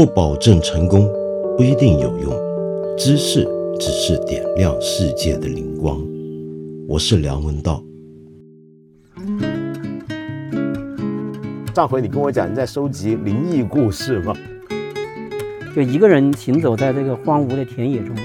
[0.00, 1.06] 不保证成功，
[1.58, 2.32] 不一定有用。
[2.96, 3.46] 知识
[3.78, 6.00] 只是点亮世界的灵光。
[6.88, 7.84] 我是梁文道。
[11.74, 14.34] 上回你跟我讲你在收集灵异故事吗？
[15.76, 18.16] 就一个人行走在这个荒芜的田野中，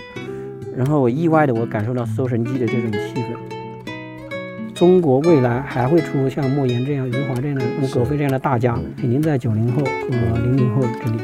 [0.78, 4.74] 然后我意外的我感受到搜神记的这种气氛。
[4.74, 11.18] 中国未来还会出像莫言这样、余华这样的、葛飞这样的大家，肯定在九零后和零零后这里。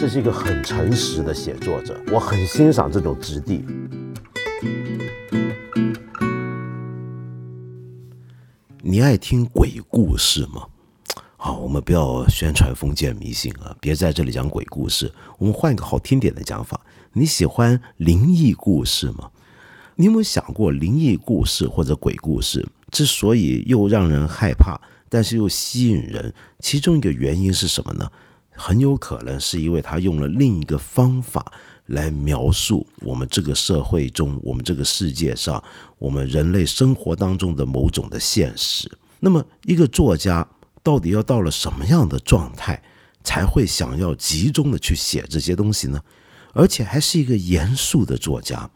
[0.00, 3.64] 这是一个很诚实的写作者，我很欣赏这种质地。
[8.80, 10.68] 你爱听鬼故事吗？
[11.36, 15.12] 好，我们不要宣传封建迷信啊，别在这里讲鬼故事。
[15.36, 16.80] 我们换一个好听点的讲法，
[17.12, 19.32] 你喜欢灵异故事吗？
[19.96, 28.08] 你有没有想过，灵异故事或者鬼故事之所以又让人害怕，但是又吸引人，其中一个原因是什么呢？
[28.58, 31.52] 很有可能是因为他用了另一个方法
[31.86, 35.62] 来描述我们这个社会中、我们这个世界上、
[35.98, 38.90] 我们人类生活当中的某种的现实。
[39.20, 40.46] 那么，一个作家
[40.82, 42.82] 到底要到了什么样的状态，
[43.22, 46.00] 才会想要集中的去写这些东西呢？
[46.52, 48.68] 而且还是一个严肃的作家。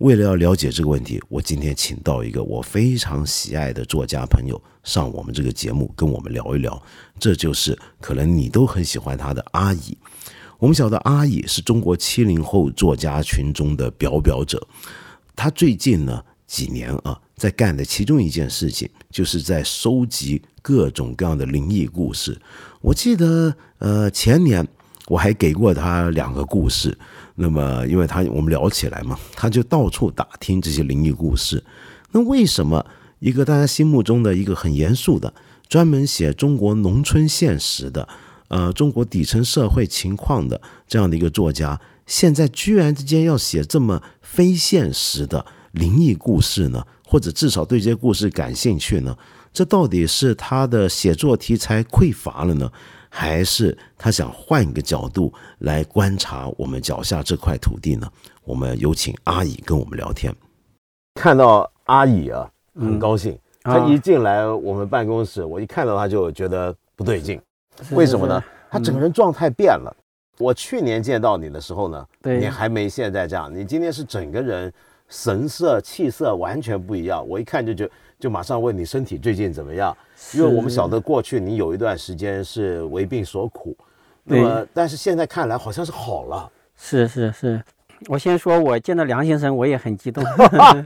[0.00, 6.82] 为了要了解这个问题，我今天请到一个我非常喜爱的作家朋友上我们这个节目，跟我们聊一聊。
[7.18, 9.98] 这就是可能你都很喜欢他的阿乙。
[10.58, 14.66] 我们晓得阿乙是中国七零后作家群中的表表者。
[15.36, 22.40] 他最近呢几年啊，在干的其中一件事情，就是在收集各种各样的灵异故事。
[22.80, 24.66] 我记得呃前年
[25.08, 26.96] 我还给过他两个故事。
[27.36, 31.62] 那么，因为他我们聊起来嘛，他就到处打听这些灵异故事。
[32.12, 32.84] 那为什么
[33.20, 35.32] 一个大家心目中的一个很严肃的、
[35.68, 38.08] 专门写中国农村现实的、
[38.48, 46.84] 呃中国底层社会情况的这样的一个作家，现在居然之间要写这么非现实的灵异故事呢？
[47.06, 49.16] 或者至少对这些故事感兴趣呢？
[49.52, 52.70] 这到底是他的写作题材匮乏了呢？
[53.10, 58.08] 还是他想换一个角度来观察我们脚下这块土地呢？
[58.44, 60.34] 我们有请阿姨跟我们聊天。
[61.16, 63.38] 看到阿姨啊，很高兴。
[63.62, 67.38] 她一进来我们办公室，我一看到她就觉得不对劲。
[67.90, 68.42] 为什么呢？
[68.70, 69.94] 她整个人状态变了。
[70.38, 73.54] 我去年见到你的时候呢，你还没现在这样。
[73.54, 74.72] 你今天是整个人
[75.08, 77.26] 神色气色完全不一样。
[77.28, 79.96] 我一看就就就马上问你身体最近怎么样。
[80.34, 83.76] 因为我们晓得过去你有一段时间是为病所苦，
[84.22, 86.48] 那么但是现在看来好像是好了。
[86.76, 87.62] 是是是，
[88.06, 90.22] 我先说，我见到梁先生我也很激动，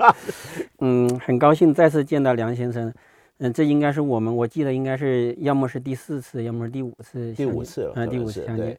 [0.81, 2.93] 嗯，很高兴再次见到梁先生。
[3.39, 7.33] 嗯，这应该是我们，我记得应该是要么是第四次，要么是第五次。
[7.35, 8.79] 第五次了，嗯，第五次相见。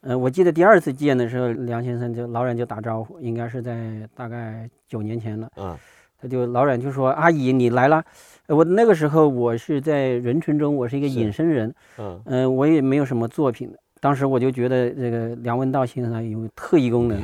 [0.00, 5.48] 嗯，我记得第二次见的时候，梁先生就老远就打招呼，应该是在大概九年前了。
[5.56, 5.76] 嗯，
[6.24, 8.02] 他就老冉就说：“阿姨，你来了。”
[8.48, 13.70] 我那个时候我是在人群中，我是一个隐身人，嗯嗯，我也没有什么作品。
[14.00, 17.22] 当时我就觉得这个梁文道先生有特异功能，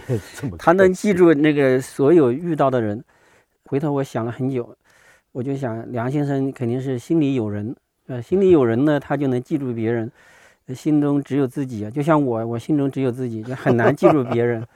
[0.58, 3.02] 他能记住那个所有遇到的人。
[3.64, 4.76] 回头我想了很久，
[5.32, 7.74] 我就想梁先生肯定是心里有人，
[8.08, 10.12] 呃，心里有人呢，他就能记住别人。
[10.74, 14.66] 心中只有自己啊，就像我，我心中只有自己，就很难记住别人。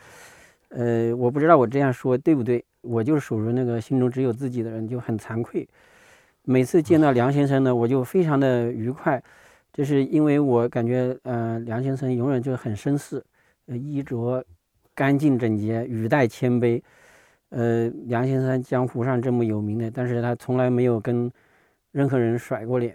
[0.68, 2.64] 呃，我不知道我这样说对不对。
[2.82, 5.68] 我就属于那个心中只有自己的人，就很惭愧。
[6.44, 9.22] 每次见到梁先生呢，我就非常的愉快，
[9.72, 13.22] 就是因为我感觉，呃，梁先生永远就很绅士，
[13.66, 14.42] 呃，衣着
[14.94, 16.80] 干净整洁，语带谦卑。
[17.50, 21.30] 呃，梁先生江湖上这么有名的，但是他从来没有跟
[21.90, 22.94] 任何人甩过脸。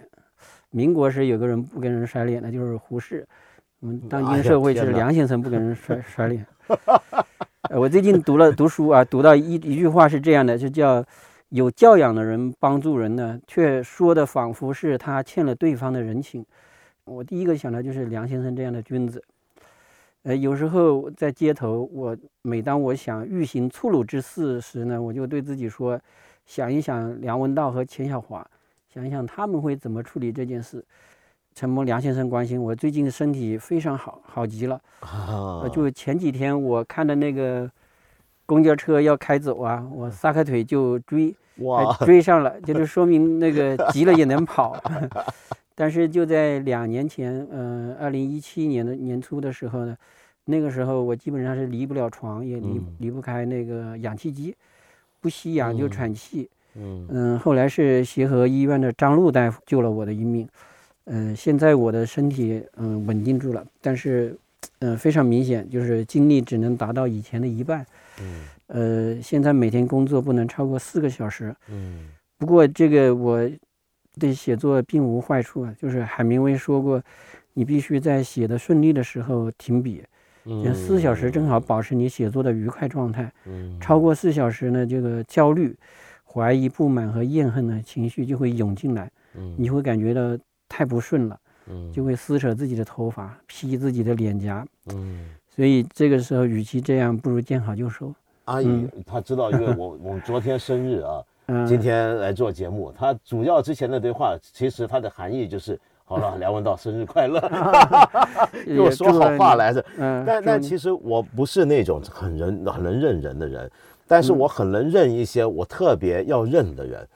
[0.71, 3.27] 民国时有个人不跟人甩脸的，就是胡适。
[3.81, 6.43] 我们当今社会就是梁先生不跟人甩 甩脸。
[7.69, 11.03] 我最近读了读书啊，读到一一句话是这样的，就叫
[11.47, 16.45] 有教养的人帮助人呢，却说的仿佛是他欠了对方的人情。
[17.05, 19.23] 我第一个想到就是梁先生这样的君子。
[20.23, 25.97] 呃，有时候在街头，我每当我想欲行粗鲁之事时呢，我就对自己说，
[26.45, 28.45] 想一想梁文道和钱小华，
[28.93, 30.83] 想一想他们会怎么处理这件事。
[31.55, 34.79] 承蒙梁先生关心，我最近身体非常好，好极了。
[35.01, 35.67] 啊！
[35.71, 37.69] 就前几天我看的那个
[38.45, 44.75] 公交车要开走啊，我撒开腿就追，哇，追上了，就是说明那个急了也能跑。
[45.75, 49.95] 但是就在两年前，嗯，二零一七年的年初的时候呢，
[50.45, 54.55] 那个时候我基本上是离不了床，也离离不开那个氧气机，
[55.19, 56.49] 不吸氧就喘气。
[56.75, 60.47] 嗯嗯，后来是协和医院的张璐大夫救了我的一命。
[61.05, 64.35] 嗯，现在我的身体嗯稳定住了，但是
[64.79, 67.85] 嗯非常明显，就是精力只能达到以前的一半。
[68.21, 71.53] 嗯，呃，现在每天工作不能超过四个小时。
[71.67, 72.07] 嗯，
[72.37, 73.49] 不过这个我
[74.17, 77.03] 对写作并无坏处啊，就是海明威说过，
[77.53, 80.01] 你必须在写的顺利的时候停笔。
[80.45, 83.29] 嗯，四小时正好保持你写作的愉快状态。
[83.45, 85.75] 嗯，超过四小时呢，这个焦虑、
[86.23, 89.11] 怀疑、不满和厌恨的情绪就会涌进来。
[89.35, 90.37] 嗯，你会感觉到。
[90.69, 98.13] 太不顺了，嗯，就会撕扯自己的头发，劈自己的脸颊，嗯，所以这个时候，与其这样，不如见好就收。
[98.45, 101.23] 阿姨，她知道，因为 我我们昨天生日啊，
[101.65, 107.39] 今天来做节目，她主要之前那堆话，其实它的含义就是，好了， 梁文道生日快乐，
[108.65, 109.85] 给我说好话来着。
[109.97, 113.71] 嗯，但但其实我不是那种很人很能认人的人，
[114.07, 117.07] 但是我很能认一些我特别要认的人。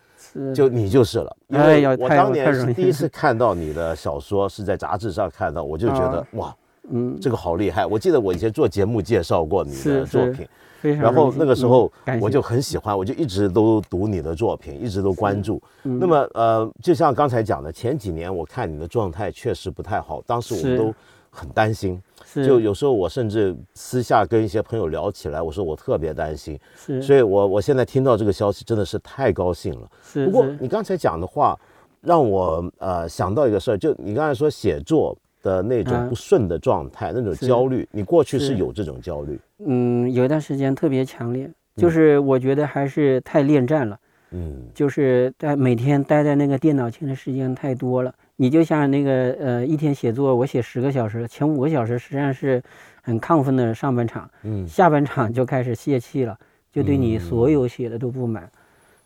[0.54, 6.56] 就你就是了，因为我当年是第一次看到你的小说，是在杂志上看到，我就觉得哇，
[6.90, 7.86] 嗯，这个好厉害。
[7.86, 10.48] 我记得我以前做节目介绍过你的作品，
[10.82, 11.92] 然后那个时候
[12.22, 15.62] 我就很喜欢，我就一直都读你的作品，一直都关注。
[15.82, 20.94] 那么呃，就像刚才讲的，前几年我看你的状态确实不太好，当时我们都
[21.30, 22.02] 很担心。
[22.34, 29.90] 就有时候我甚至私下跟一些朋友聊起来，我说我特别担心，是，所以我我现在听到这个消息真的是太高兴了。
[30.04, 31.58] 是，不过你刚才讲的话，
[32.02, 39.40] 让我呃想到一个事儿，就你刚才说写作的那种不顺的状态，那种焦虑，你过去是有这种焦虑？
[39.66, 44.00] 嗯，有一段时间特别强烈，就是我觉得还是太恋战了，
[44.32, 48.14] 嗯，就是在每天待在那个电脑前的时间太多了。
[48.38, 52.64] 你就像那个呃，一天写作，我写十个小时，前五个小时实际上是
[53.02, 56.38] 很亢奋的上半场，嗯，下半场就开始泄气了，
[56.72, 58.50] 就对你所有写的都不满，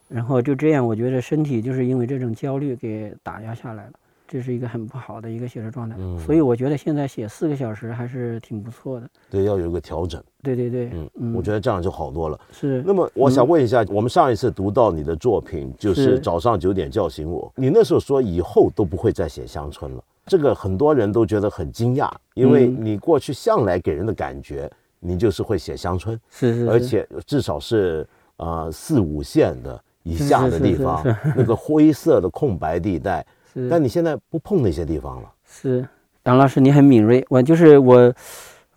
[0.10, 3.92] 然后就这样，我觉得身体就是因为这种焦虑给打压下来了。
[4.32, 9.10] 这是一个很不好的一个写作状态，所以我觉得现在写四个小时还是挺不错的。
[9.30, 10.24] 对，要有一个调整。
[10.42, 12.40] 对对对，嗯，嗯我觉得这样就好多了。
[12.50, 12.82] 是。
[12.88, 28.08] 那么我想问一下，我们上一次读到你的作品就是早上九点叫醒我，你那时候说以后都不会再写乡村了，这个很多人都觉得很惊讶，因为你过去向来给人的感觉，你就是会写乡村，是是，而且至少是
[28.38, 31.04] 呃四五线的以下的地方，
[31.36, 33.26] 那个灰色的空白地带。
[33.70, 35.32] 但你现在不碰那些地方了。
[35.46, 35.88] 是，
[36.24, 37.26] 杨老师，你很敏锐。
[37.30, 38.14] 我就是我，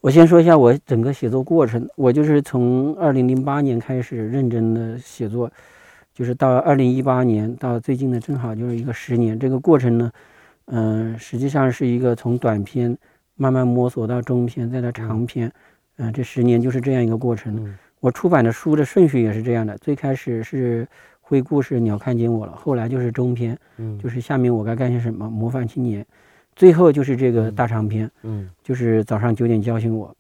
[0.01, 1.89] 我先说一下我整个写作过程。
[1.97, 5.51] 我就是从二零零八年开始认真的写作，
[6.13, 9.39] 就是到二零一八年到最近的正好就是一个十年。
[9.39, 10.13] 这个过程呢，
[10.67, 12.97] 嗯，实际上是一个从短篇
[13.37, 15.53] 慢慢摸索到中篇再到长篇，
[15.99, 17.73] 嗯，这十年就是这样一个过程。
[18.01, 20.87] 我出版的书的顺序也是这样的，最开始是。
[21.27, 22.53] 灰故事，鸟看见我了。
[22.55, 25.29] 后来就是中篇，嗯，就是下面我该干些什么？
[25.31, 26.05] 模范青年，
[26.55, 30.15] 最后就是这个大长篇，嗯，就是早上九点叫醒我。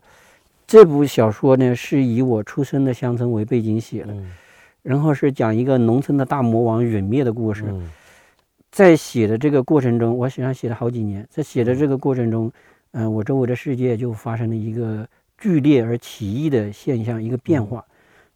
[0.66, 4.16] 这部小说呢，是以我出生的乡村为背景写的，
[4.82, 7.66] 然后是讲一个农村的大魔王陨灭的故事。
[8.72, 11.24] 在写的这个过程中，我实际上写了好几年。
[11.30, 12.50] 在写的这个过程中，
[12.92, 17.84] 嗯，我周围的世界就发生了一个剧烈而奇异的现象，一个变化。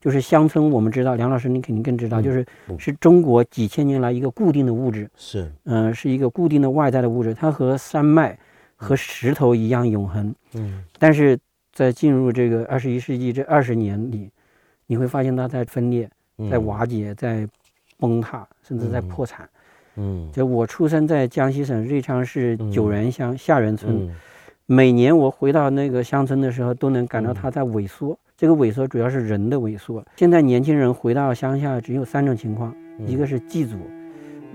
[0.01, 2.47] 就是乡村，我们知道，梁老师你肯定更知道，就是
[2.79, 8.39] 是中国几千年来一个固定的物质，是，嗯，是一个固定的外在的物质，它和山脉
[8.77, 11.37] 和石头一样永恒，嗯，但是
[11.73, 14.31] 在进入这个二十一世纪这二十年里，
[14.87, 16.09] 你会发现它在分裂，
[16.49, 17.49] 在瓦解，在
[17.99, 19.49] 崩塌，甚至在破产，
[19.97, 24.09] 嗯，就我出生在江西省瑞昌市九原乡下原村，
[24.67, 28.17] 每年我回到那个乡村的时候，都能感到它在萎缩。
[28.39, 30.01] 这个萎缩主要是人的萎缩。
[30.15, 32.73] 现在年轻人回到乡下只有三种情况：
[33.05, 33.75] 一个是祭祖，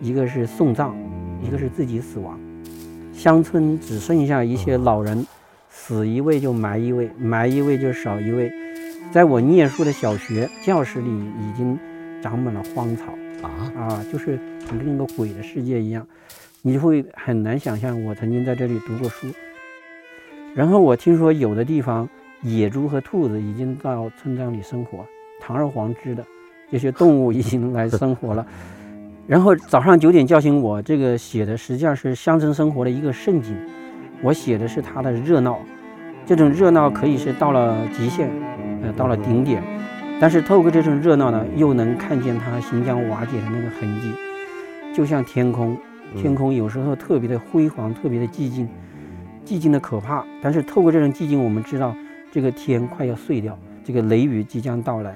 [0.01, 0.93] 一个是送葬，
[1.41, 2.39] 一个是自己死亡。
[3.11, 5.27] 乡村只剩下一些老人，
[5.69, 8.49] 死一位就埋一位，埋一位就少一位。
[9.11, 11.77] 在我念书的小学教室里，已经
[12.21, 16.07] 长满了荒草啊啊，就是跟个鬼的世界一样。
[16.61, 19.27] 你会很难想象我曾经在这里读过书。
[20.55, 22.07] 然后我听说有的地方。
[22.43, 25.05] 野猪和兔子已经到村庄里生活，
[25.39, 26.25] 堂而皇之的
[26.69, 28.45] 这些动物已经来生活了。
[29.25, 33.55] 然后早上九点叫醒我，这个写的实际上是乡村生活的一个盛景。
[34.21, 35.57] 我写的是它的热闹，
[36.25, 38.29] 这种热闹可以是到了极限，
[38.81, 39.63] 呃，到了顶点。
[40.19, 44.11] 但是透过这种热闹呢，又能看见它行将瓦解的那个痕迹，
[44.93, 45.77] 就像天空，
[46.17, 48.67] 天空有时候特别的辉煌，特别的寂静，
[49.45, 50.25] 寂静的可怕。
[50.41, 51.95] 但是透过这种寂静，我们知道。
[52.33, 55.15] 这个天快要碎掉，这个雷雨即将到来。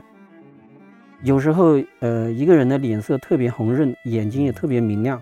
[1.24, 5.20] 有时候，呃，一个人的脸色特别红润，眼睛也特别明亮，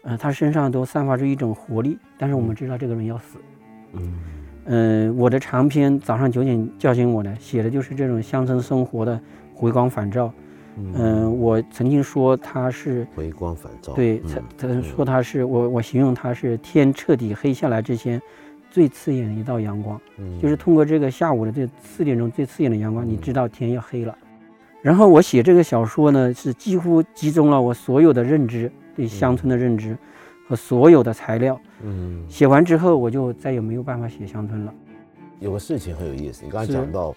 [0.00, 3.38] 呃，他身上都散发出一种活力，但是我们知道这个人要死。
[3.92, 4.14] 嗯，
[4.64, 9.20] 呃，我的长篇早上九点叫醒我呢，写的就是这种乡村生活的
[9.54, 10.32] 回光返照。
[10.78, 13.92] 嗯，我曾经说他是回光返照。
[13.92, 14.22] 对，
[14.56, 18.18] 他他说他是我，我形容他是天彻底黑下来之前
[18.76, 19.98] 最刺眼的一道阳光。
[20.18, 24.14] 嗯，就是通过这个下午的这四点钟最刺眼的阳光，你知道天要黑了。
[24.82, 29.96] 然后我写这个小说呢，是几乎集中了我所有的认知，对乡村的认知
[30.46, 31.58] 和所有的材料。
[31.82, 34.74] 嗯，写完之后我就再也没有办法写乡村了。
[35.40, 37.16] 有个事情很有意思，你刚才讲到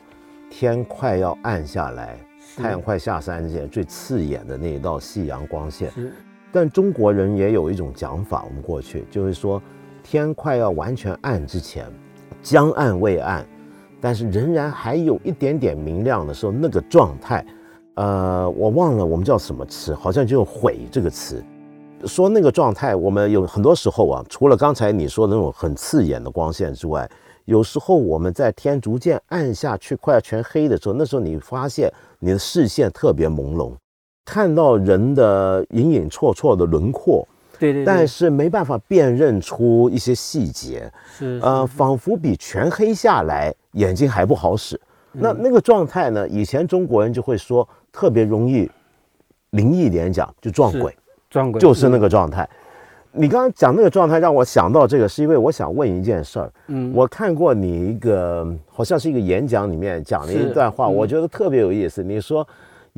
[0.49, 2.17] 天快要暗下来。
[2.55, 5.91] 太阳快下山之前，最刺眼的那一道夕阳光线。
[6.53, 9.61] 但中国人也有一种讲法，我们过去就是说，
[10.09, 11.85] 天快要完全暗之前，
[12.41, 13.45] 将暗未暗，
[14.01, 17.45] 但是仍然还有一点点明亮的时候，那个状态，
[17.93, 21.43] 呃，我忘了我们叫什么词，好像就用“悔”这个词，
[22.05, 27.07] 说那个状态，我们有很多时候啊，除了刚才你说的那种很刺眼的光线之外，
[27.45, 31.93] 有时候我们在天逐渐暗下去，快要全黑的时候，那时候你发现。
[32.21, 33.71] 你的视线特别朦胧，
[34.25, 37.25] 看到人的隐隐绰绰的轮廓，
[37.59, 44.79] 对对，但是没办法辨认出一些细节，是呃，仿佛比全黑下来眼睛还不好使。
[45.11, 46.27] 那那个状态呢？
[46.29, 48.69] 以前中国人就会说特别容易
[49.51, 50.95] 灵异点讲就撞鬼，
[51.29, 52.47] 撞鬼就是那个状态。
[53.11, 56.53] 你刚刚讲那个状态，让我想到这个，是因为我想问一件事儿。
[56.67, 62.03] 嗯，我看过你一个，好像是一个演讲里面讲了一段话，我觉得特别有意思。
[62.03, 62.47] 你说，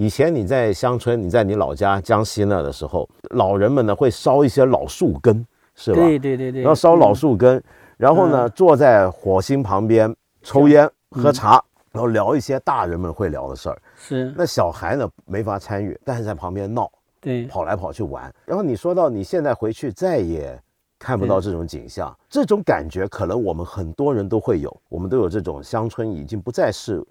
[0.02, 5.98] 以前你在乡村，你在你老家江西那的时候，老人们呢会烧一些老树根，是吧？
[5.98, 6.64] 对对对对。
[6.64, 7.64] 然后烧老树根，
[7.98, 13.80] 然后呢坐在火星旁边抽烟喝茶，然后聊一些大人们会聊的事儿。
[13.96, 14.34] 是。
[14.36, 16.90] 那小孩呢没法参与，但是在旁边闹。
[17.20, 18.34] 对，跑来跑去玩。
[18.44, 20.60] 然后你说到你现在回去再也
[20.98, 27.06] 看不到这种景象，这种感觉可能我们很多人都会有，我们都有这种乡村已经不再是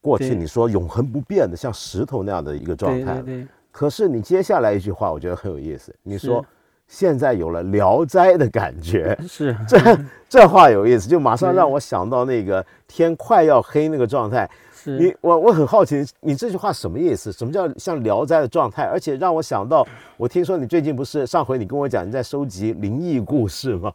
[0.00, 3.14] 过去你说永恒不变的像石头那样的一个状态。
[3.22, 3.46] 对对。
[3.70, 5.94] 可是你接下来一句话，我觉得很有意思。
[6.02, 6.44] 你说
[6.86, 14.48] 现在有了《聊斋》的感觉， 是 这这话有意思，就马上让我想到那个天快要黑那个状态。
[14.84, 17.30] 你我我很好奇，你这句话什么意思？
[17.30, 18.84] 什么叫像《聊斋》的状态？
[18.84, 19.86] 而且让我想到，
[20.16, 23.92] 我听说你最近不是上回你跟我讲你在收集灵异故事吗？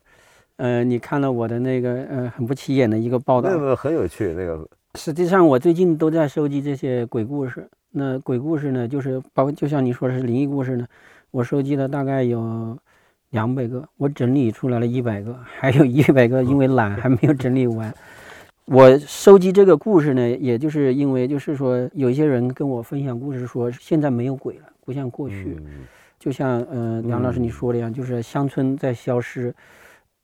[0.58, 4.34] 呃，你看了我的那个呃很不起眼的一个报道，那个很有趣。
[4.34, 7.68] 那个实际上我最近都在收集这些鬼故事。
[7.90, 10.86] 那鬼故事呢，就是包括就像你说的是灵异故事呢，
[11.32, 12.78] 我收集了大概有
[13.32, 17.94] 两百个，我整理出来了一百个，还有一百个因为懒还没有整理完。
[18.66, 25.58] 我收集这个故事呢，也就是因为，就是说，有一些人跟我分享故事，说现在没有鬼了，不像过去，
[26.20, 29.54] 就像呃梁老师你说的一样，就是乡村在消失，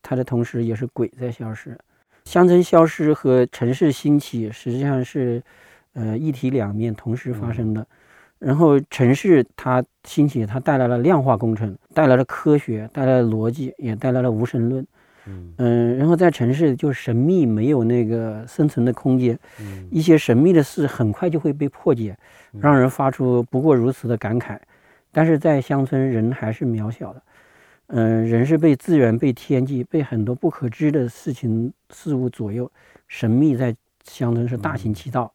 [0.00, 1.76] 它的同时也是鬼在消失。
[2.30, 5.42] 乡村消失和城市兴起实际上是
[5.94, 7.84] 呃一体两面同时发生的。
[8.38, 14.86] 然后城市它兴起，它带来了量化工程，带来了科学，带来了逻辑，也带来了无神论。
[15.58, 19.36] 嗯然后在城市就神秘没有那个生存的空间，
[19.90, 22.16] 一些神秘的事很快就会被破解，
[22.60, 24.56] 让人发出不过如此的感慨。
[25.10, 27.20] 但是在乡村，人还是渺小的，
[27.92, 32.70] 嗯，人是被自然、被天际、被很多不可知的事情事物左右，
[33.08, 35.32] 神秘在乡村是大行其道。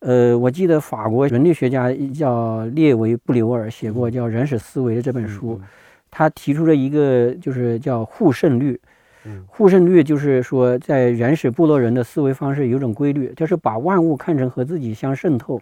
[0.00, 5.60] 呃，我记得法国人类学家叫列维·布留尔写过叫《人史思维》的这本书，
[6.10, 8.80] 他提出了一个就是叫互胜律。
[9.46, 15.60] 互胜律就是说，在原始部落人的思维方式有种规律，就是把万物看成和自己相渗透，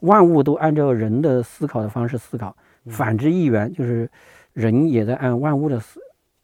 [0.00, 4.08] 万物都按照人的思考的方式思考，反之亦然，就是
[4.52, 6.00] 人也在按万物的思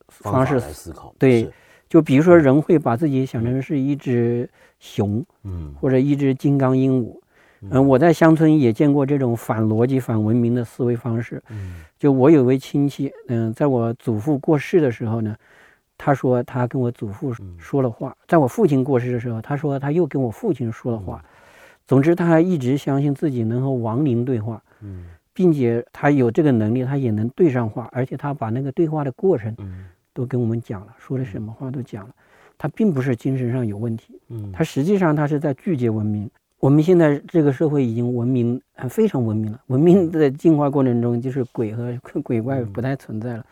[0.08, 1.14] 方式思考。
[1.18, 1.50] 对，
[1.88, 4.48] 就比如说人会把自己想成是一只
[4.78, 7.18] 熊，嗯，或者一只金刚鹦鹉，
[7.62, 11.42] 嗯，我在乡村也见过这种反逻辑、反文明的思维方式。
[11.48, 15.36] 嗯，就我有位亲戚，嗯，在我祖父过世的时候呢。
[16.00, 21.20] 他说他跟我祖父说了话，在我父亲过世的时候，他说他又跟我父亲说了话。
[21.88, 24.62] 总之，他还一直相信自己能和亡灵对话，
[25.38, 29.54] 并且他有这个能力，他也能对上话，而且他把那个对话的过程
[30.12, 32.14] 都跟我们讲了，说的什么话都讲了。
[32.59, 34.21] 他并不是精神上有问题，
[34.52, 36.28] 他实际上他是在拒绝文明。
[36.59, 39.61] 我们现在这个社会已经文明，非常文明了。
[39.68, 43.47] 文明的进化过程中，就是鬼和 鬼怪不太存在了。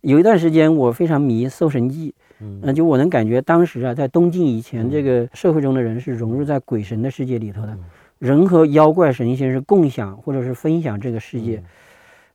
[0.00, 2.10] 有一段时间，我非常迷《搜神记》，
[2.40, 7.78] 嗯，就我能感觉当时啊，在东晋以前，这个社会中的人是融入在鬼神的世界里头的，
[8.20, 11.60] 人和妖怪神仙是共享或者是分享这个世界。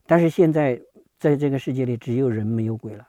[0.06, 0.78] 但是现在
[1.18, 3.08] 在这个世界里只有人没有鬼了。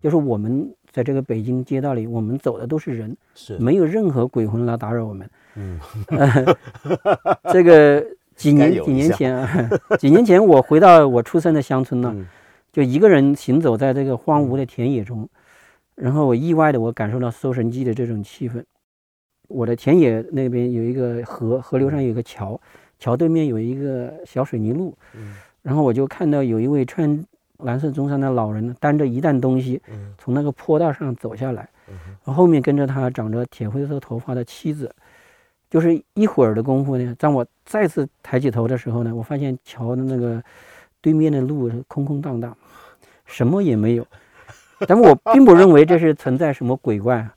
[0.00, 5.30] 就是我们在这个北京街道里，我们走的都是人，是没有任何鬼魂来打扰我们。
[5.56, 5.78] 嗯，
[7.52, 8.02] 这个
[8.34, 9.70] 几年几年前啊，
[10.00, 12.26] 几年前我回到我出生的乡村呢，
[12.72, 15.28] 就一个人行走在这个荒芜的田野中，
[15.96, 18.64] 然后我意外的我感受到搜神记的这种气氛。
[19.50, 22.58] 我的田野那边有一个河，河流上有一个桥，
[22.98, 24.96] 桥对面有一个小水泥路，
[25.60, 27.22] 然后我就看到有一位穿。
[27.62, 29.78] 蓝色中山的老人担着一担东西，
[30.16, 31.68] 从那个坡道上走下来，
[32.22, 34.90] 后面跟着他长着铁灰色头发的妻子。
[35.68, 40.42] 就是一会儿的功夫呢，当我再次抬起头的时候呢，我发现桥的那个
[41.02, 42.56] 对面的路空空荡荡，
[43.26, 44.06] 什么也没有。
[44.88, 47.28] 但我并不认为这是存在什么鬼怪，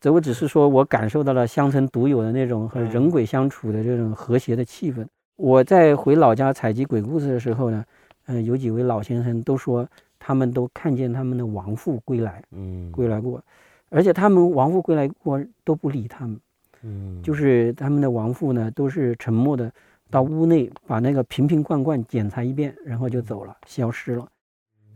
[0.00, 5.06] 这我只是说我感受到了乡村独有的那种和人鬼相处的这种和谐的气氛。
[5.36, 7.84] 我在回老家采集鬼故事的时候呢。
[8.30, 9.88] 嗯，有几位老先生都说，
[10.18, 13.42] 他们都看见他们的亡父归来，嗯，归来过，
[13.88, 16.38] 而且他们亡父归来过都不理他们，
[16.82, 19.72] 嗯，就是他们的亡父呢，都是沉默的
[20.10, 24.28] 到屋内把那个瓶瓶罐罐检查一遍，然后就走了，消失了。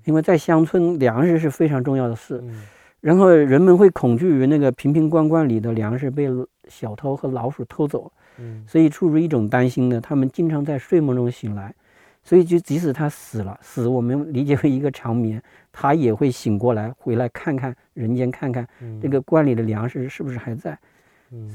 [0.05, 2.45] 因为在乡村，粮食是非常重要的事，
[3.03, 6.29] 然后人们会恐惧于那个瓶瓶罐罐里的粮食被
[6.69, 11.75] 小偷和老鼠偷走，嗯，所以出于一种担心呢，他们经常在睡梦中醒来。
[12.25, 15.43] 所以，就即使他死了，死我们理解为一个长眠，
[15.73, 18.65] 他也会醒过来，回来看看人间，看看
[19.01, 20.79] 这个罐里的粮食是不是还在。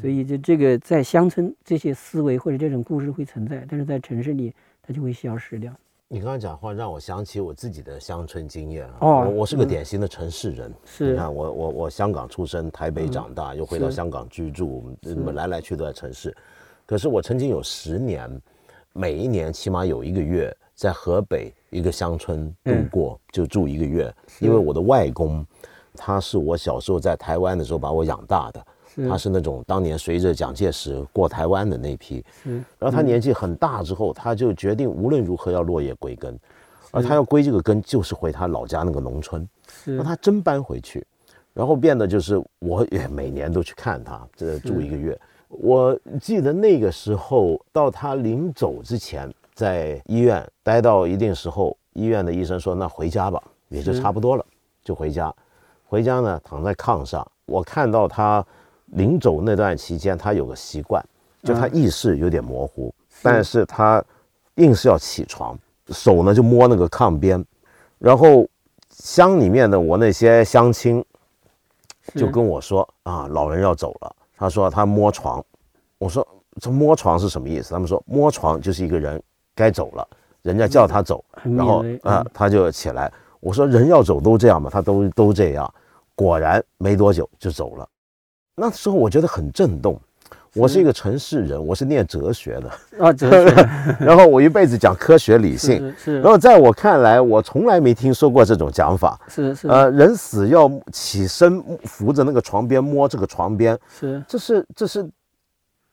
[0.02, 5.74] 所以，就这个在乡村，这些思维或者这种故事会存在，但是在城市里，它就会消失掉。
[6.10, 8.98] 你刚才讲话让我想起我自己的乡村经验啊。
[9.02, 10.74] 哦，我是个典型的城市人。
[10.86, 11.12] 是。
[11.12, 16.34] 你看，我我我香港出生，台北长大，又回到香港居住，我们来来去都在城市。
[16.86, 18.42] 可是我曾经有十年。
[18.94, 24.12] 每一年起码有一个月在河北一个乡村度过，就住一个月。
[24.40, 25.46] 因为我的外公，
[25.94, 28.66] 他是我小时候在台湾的时候把我养大的，
[29.10, 32.24] 他是那种当年随着蒋介石过台湾的那批。
[32.80, 36.40] 然后他年纪很大之后，他就决定无论如何要落叶归根，
[36.92, 39.48] 而他要归这个根就是回他老家那个农村。
[39.84, 41.06] 那他真搬回去，
[41.54, 45.20] 然后变得就是我也每年都去看他，这住一个月。
[45.50, 54.46] 我记得那个时候，到他临走之前，在医院待到一定时候，医院的医生说：“那回家吧，也就差不多了，
[54.84, 55.34] 就回家。”
[55.90, 58.46] 回家呢，躺在炕上，我看到他
[58.88, 61.04] 临走那段期间，他有个习惯，
[61.44, 64.04] 就他意识有点模糊，但是他
[64.56, 65.58] 硬是要起床，
[65.90, 67.44] 手呢就摸那个炕边，
[68.00, 68.48] 然后
[68.90, 71.04] 乡里面的我那些乡亲
[72.16, 75.44] 就跟我说：“啊，老人要走了。”他说他摸床，
[75.98, 76.26] 我说
[76.62, 77.72] 这摸床是什么意思？
[77.72, 79.22] 他们说摸床就是一个人
[79.54, 80.08] 该走了，
[80.42, 83.12] 人家叫他走，然后啊他就起来。
[83.40, 85.72] 我说人要走都这样嘛，他都都这样。
[86.16, 87.88] 果然没多久就走了。
[88.60, 90.00] 那时候我觉得很震动。
[90.56, 93.70] 我是一个城市人，我是念哲学的啊，哲学。
[94.04, 96.20] 然后我一辈子讲科学理性，是。
[96.22, 99.20] 然后在我看来，我从来没听说过这种讲法。
[99.28, 99.68] 是是。
[99.68, 104.24] 呃，人死要起身扶着那个床边摸这个床边，是。
[104.28, 105.08] 这是这是，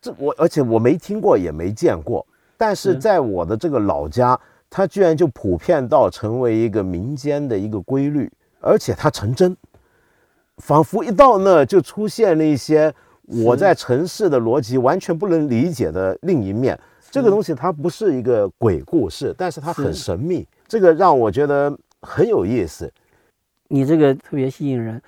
[0.00, 9.54] 这我而且我没听过也没见过，但是在我的这个老家，它居然就普遍到成为一个民间的一个规律，而且它成真，
[10.58, 12.94] 仿佛一到那就出现了一些。
[13.42, 16.78] 我在城市的逻辑完全不能理解的另一面，
[17.10, 22.92] 这个东西它不是一个鬼故事，但是它很神秘，这个让我觉得很有意思。
[23.68, 25.00] 你这个特别吸引人，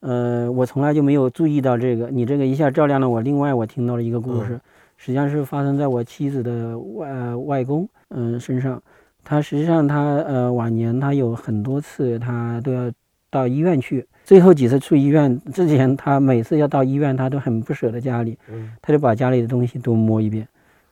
[0.00, 3.20] 呃，我从来就没有注意到这个，你这个一下照亮了我。
[3.20, 4.60] 另外，我听到了一个故事，
[4.96, 8.82] 实际上是发生在我妻子的外外公嗯身上。
[9.22, 12.90] 他实际上他呃晚年他有很多次他都要
[13.30, 14.04] 到医院去。
[14.30, 18.38] 最后几次去医院之前，他每次要到医院，他都很不舍得家里，
[18.80, 20.46] 他就把家里的东西都摸一遍，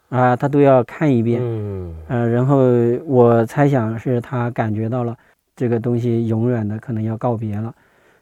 [0.09, 2.59] 啊，他都要看一遍，嗯，呃，然后
[3.07, 5.17] 我猜想是他感觉到了
[5.55, 7.73] 这个东西永远的可能要告别了。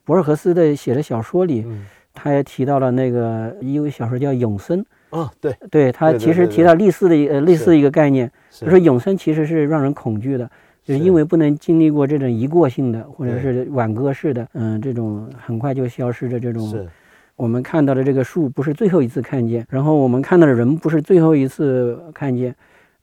[0.04, 1.64] 博尔赫斯的写的小说里，
[2.12, 4.84] 他也提到了那个一位小说叫《永生》
[5.18, 10.50] 啊，对，对他其实提到类似的一呃类似一个概念，他说永生其实是让人恐惧的。
[10.86, 16.88] 就是因为不能经历过这种一过性的或者是挽歌式的，嗯，这种很快就消失的这种，
[17.34, 22.54] 我们看到的这个树不是最后一次看见，然后我们看到的人不是最后一次看见，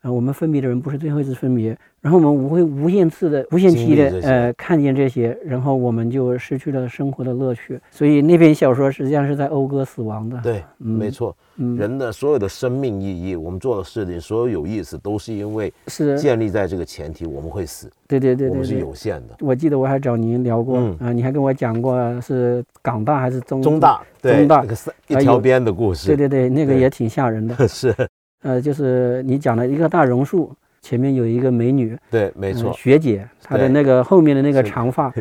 [0.04, 7.80] 呃，我们分别的人不是最后一次分别，然后我们无会无限次的、无限期的呃看见这些，然后我们就失去了生活的乐趣。
[7.90, 10.38] 所以那篇小说实际上是在讴歌死亡的。
[10.44, 11.34] 对，没错。
[11.78, 17.90] 人的所有的生命意义，我们做的事情，所有有意思，都是因为是建立在这个前提，我们会死。
[18.06, 19.38] 对对对，我们是有限的。
[19.40, 24.02] 我记得我还找您聊过啊，你还跟我讲过是港大还是中中大？
[24.22, 24.66] 中大
[25.08, 26.08] 一条边的故事。
[26.08, 27.56] 对对对，那个也挺吓人的。
[27.70, 27.96] 是。
[28.44, 35.12] 呃，就是你讲的一个大榕树前面有一个美女，对，没错，学姐，她的那个后面的那个长发，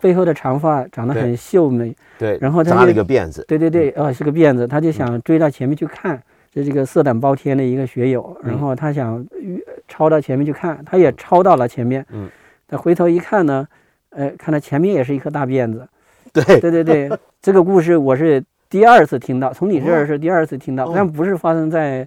[0.00, 9.26] 背后的长发长得很秀美，对，然后扎了一个辫子，对对对，哦，是个辫子，她就想追到前面去看，就这个色胆包天的一个学友，然后她想
[9.88, 12.28] 抄到前面去看，她也抄到了前面，嗯，
[12.68, 13.66] 她回头一看呢，
[14.10, 15.84] 呃，看到前面也是一颗大辫子，
[16.32, 17.10] 对对对对，
[17.42, 22.06] 这个故事我是第二次听到，从你这儿是第二次听到，但不是发生在。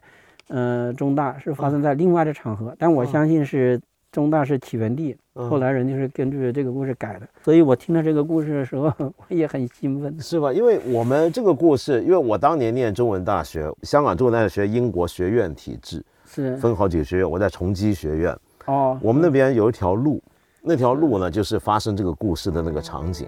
[0.52, 3.80] 呃，中大是发生在另外的场合，但我相信是
[4.12, 10.52] 中大是起源地，后来人就是根据这个故事改的，所以我听到这个故事的时候，我也很兴奋，是吧？
[10.52, 16.58] 因为我们这个故事，因为我当年念中文大学，香港中文大学英国学院体制，是。
[16.58, 20.22] 分好几个学院，我在崇基学院，哦，我们那边有一条路，
[20.62, 23.26] 那条路呢，就是发生这个故事的那个场景。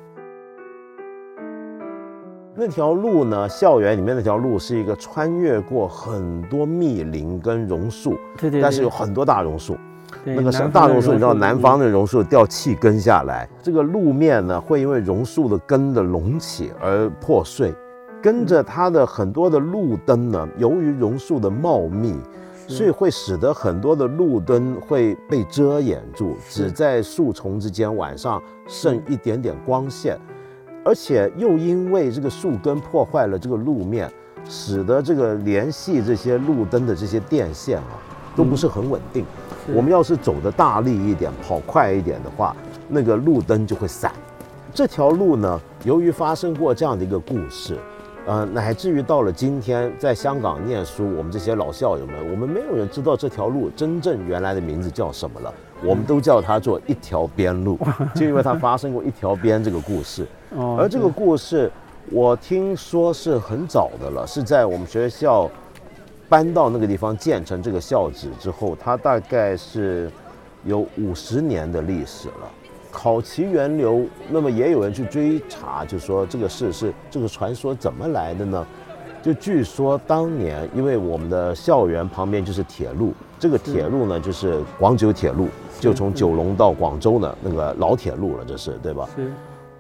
[2.56, 3.50] 那条路呢？
[3.50, 9.76] 校园里面那条路是一个穿越过很多密林跟榕树，对对，但是有很多大榕树。
[10.24, 17.74] 那个大榕树，你知道南方的榕树掉气根下来，这个路面呢会因为榕树的根的隆起而破碎，
[18.22, 22.16] 跟着它的很多的路灯呢，由于榕树的茂密，
[22.68, 30.20] 所以会使得很多的路灯会被遮掩住，只在树丛之间晚上剩一点点光线。
[30.84, 34.12] 而且又因为这个树根破坏了这个路面，
[34.50, 37.98] 使得这个联系这些路灯的这些电线啊，
[38.36, 39.26] 都不是很稳定。
[39.74, 42.54] 我们要是走的大力一点，跑快一点的话，
[42.90, 44.12] 那个路灯就会散。
[44.74, 47.78] 这条路呢，由于发生过这样的一个故事，
[48.26, 55.54] 呃，乃至于到了今天，在香港念书，我们这些老校友们，我们没有人知道这条路真正原来的名字叫什么了。
[55.86, 57.78] 我们都叫它做一条边路，
[58.16, 60.26] 就因为它发生过一条边这个故事。
[60.78, 61.72] 而这个故事，
[62.12, 65.50] 我听说是很早的了，是在我们学校
[66.30, 70.12] 搬到那个地方建成这个校址之后，它大概是
[70.64, 72.50] 有五十年的历史了。
[72.92, 78.66] 考其源流，那么也有人去追查，就说这个事是这个传说怎么来的呢？
[79.24, 89.06] 就据说当年因为我们的校园旁边就是铁路，这个铁路呢就是广九铁路，就从九龙到广州的那个老铁路了，这是对吧？
[89.18, 89.30] 是。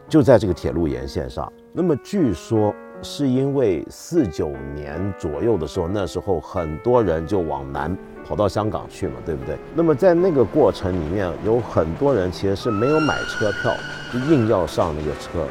[0.09, 7.97] 就在这个铁路沿线上，那么据说是因为四九年左右的时候，那时候很多人就往南
[8.27, 9.55] 跑到香港去嘛，对不对？
[9.73, 13.73] 那么在那个过程里面，有很多人其实是没有买车票，
[14.11, 15.47] 就硬要上那个车。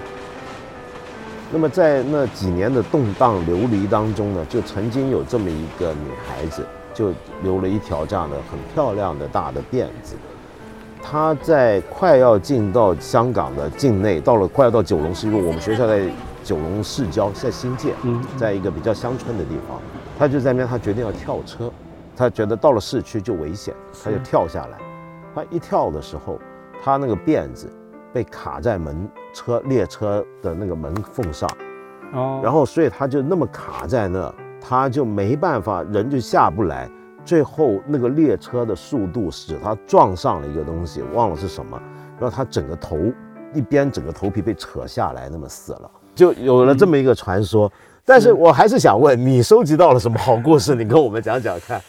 [1.51, 6.63] 那么在那几年的动荡流离当中呢，就曾经有这么一个女孩子，
[6.95, 10.17] 就留了一条这样的很漂亮的大的辫子。
[11.03, 16.09] 他在快要进到香港的境内，到了快要到九龙是，因为我们学校在
[16.45, 17.93] 九龙市郊，在新界，
[18.37, 19.81] 在一个比较乡村的地方，
[20.17, 21.69] 他就在那边，他决定要跳车，
[22.17, 23.75] 他觉得到了市区就危险，
[24.05, 24.79] 他就跳下来。
[25.35, 26.39] 他一跳的时候，
[26.85, 27.69] 他那个辫子
[28.13, 31.51] 被卡在门车列车的那个门缝上，
[32.13, 36.89] 哦，然后所以他就那么卡在那，他就没办法，人就下不来。
[37.25, 41.81] 最后那个列车的速度使他撞上了一个东西，忘了是什么，
[42.19, 42.99] 然后他整个头
[43.55, 47.71] 一边整个头皮被扯下来，那么死了，就有了这么一个传说。
[48.05, 50.75] 但是我还是想问你，收集到了什么好故事？
[50.75, 51.81] 你跟我们讲讲看。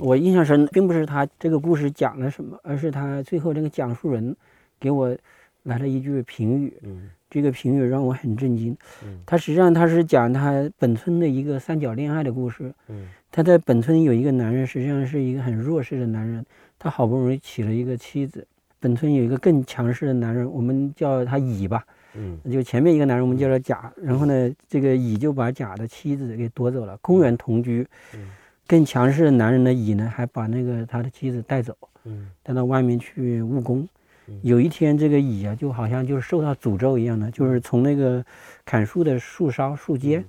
[0.00, 4.34] 我印象深，并不是他这个故事讲了什么，而是他最后这个讲述人
[4.80, 5.14] 给我
[5.62, 6.76] 来了一句评语。
[6.82, 8.76] 嗯，这个评语让我很震惊。
[9.02, 12.70] 嗯，他实际上他是讲他本村的一个三角恋爱的故事。
[12.88, 13.08] 嗯。
[13.34, 16.44] 他在本村有一个男人，实际上是一个很弱势的男人。
[16.78, 18.46] 他好不容易娶了一个妻子。
[18.78, 21.82] 本村有一个更强势的男人，我们叫他乙吧。
[22.14, 23.90] 嗯，就前面一个男人，我们叫他甲。
[23.96, 27.86] 然后呢，这个乙就把甲的妻子给夺走了，公然同居。
[28.14, 28.28] 嗯，
[28.66, 31.74] 更强势的男人的乙呢，还把那个他的妻子带走。
[32.04, 33.88] 嗯，带到外面去务工。
[34.42, 38.24] 有一天，这个乙啊，就好像就是受到诅咒一样的，就是从那个
[38.64, 40.24] 砍树的树梢树尖。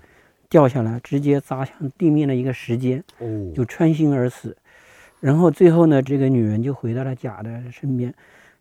[0.50, 3.04] 掉下来，直接砸向地面的一个石阶，
[3.56, 4.56] 就穿心而死。
[5.20, 8.14] 然后最后呢，这个女人就回到了甲的身边。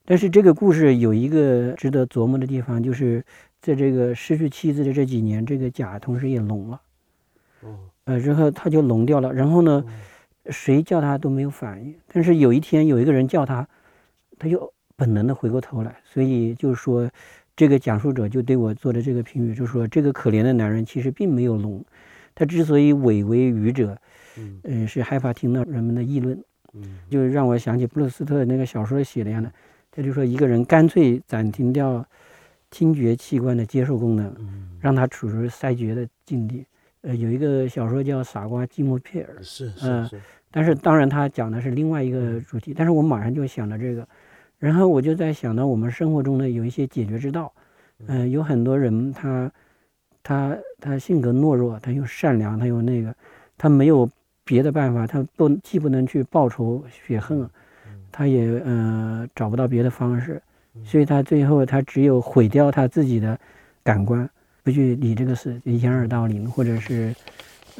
[0.06, 3.22] 但是这个故事有一个值得琢磨的地方，就是
[3.60, 6.80] 在这个失去妻子的这几年，这个甲同时也聋了。
[8.04, 9.30] 呃，然后他就聋掉了。
[9.30, 9.84] 然后呢，
[10.46, 11.94] 谁叫他都没有反应。
[12.10, 13.68] 但是有一天有一个人叫他，
[14.38, 15.96] 他就本能的回过头来。
[16.04, 17.10] 所以就是说，
[17.56, 21.84] 这个讲述者就对我做的这个评语，就是说这个可怜的男人其实并没有聋，
[22.34, 23.98] 他之所以伪为愚者，
[24.62, 26.38] 嗯，是害怕听到人们的议论，
[26.74, 29.52] 嗯，就让我想起布鲁斯特那个小说写的样的，
[29.90, 32.06] 他就说一个人干脆暂停掉
[32.70, 34.34] 听觉器官的接受功能，
[34.80, 36.64] 让他处于塞觉的境地。
[37.02, 40.20] 呃，有一个小说叫《傻瓜吉姆·佩尔》，是是是，
[40.52, 42.72] 但是当然他讲的是另外一个主题。
[42.72, 44.06] 但是我马上就想到这个，
[44.62, 47.52] 然后我就在想到我们生活中呢有一些解决之道。
[48.06, 49.50] 嗯，有很多人他
[50.22, 53.12] 他他性格懦弱，他又善良，他又那个，
[53.58, 54.08] 他没有
[54.44, 57.44] 别的办法，他不既不能去报仇雪恨，
[58.12, 60.40] 他也呃找不到别的方式，
[60.84, 63.36] 所以他最后他只有毁掉他自己的
[63.82, 64.30] 感官。
[64.62, 67.12] 不去理这个事，掩耳盗铃，或者是，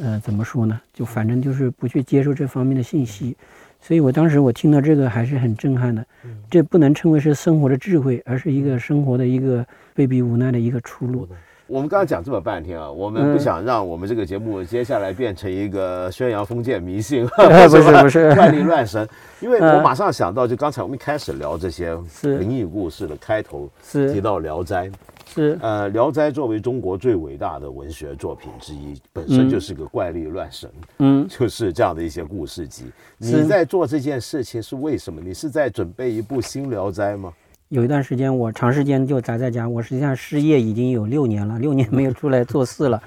[0.03, 0.81] 呃，怎么说呢？
[0.93, 3.37] 就反正就是不去接受这方面的信息。
[3.83, 6.03] 所以我当时我听到这个还是很震撼的。
[6.49, 11.29] 这不能称为是生活的智慧，而是一个生活的一个被逼无奈的一个出路。
[11.67, 17.43] 我们刚刚讲这么半天啊，我们不想让我们这个节目接下来变成一个宣扬封建迷信，不
[17.81, 18.35] 是不是。
[18.35, 19.09] 怪力乱神。
[19.41, 24.13] 因为我马上想到，就刚才我们一开始聊这些灵异故事的开头，是。
[24.13, 24.89] 提到《聊斋》。
[25.27, 32.85] 是呃，《聊斋》作为中国最伟大的文学作品之一，本身就是个怪力乱神，嗯， 就是这样的一些故事集。
[33.19, 35.21] 你在做这件事情是为什么？
[35.21, 37.33] 你是在准备一部新《聊斋》吗？
[37.69, 43.03] 有一段时间，我长时间就宅在家，我实际上失业已经有六年了，六年没有出来做事了。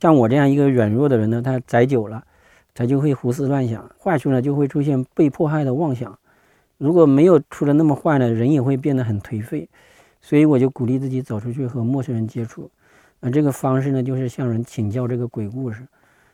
[0.00, 2.22] 像我这样一个软弱的人呢，他宅久了，
[2.72, 6.16] 他就会胡思乱想，坏处呢就会出现被迫害的妄想。
[6.78, 9.68] 如果没有出的那么坏呢，人也会变得很颓废。
[10.26, 12.68] 所以我就鼓励自己走出去和陌生人接触，
[13.20, 15.86] 那，这个方式呢，就是向人请教这个鬼故事。